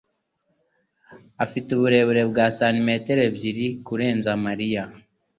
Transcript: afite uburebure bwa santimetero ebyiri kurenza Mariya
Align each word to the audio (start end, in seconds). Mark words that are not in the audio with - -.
afite 1.43 1.67
uburebure 1.71 2.21
bwa 2.31 2.45
santimetero 2.57 3.21
ebyiri 3.29 3.65
kurenza 3.85 4.31
Mariya 4.45 4.83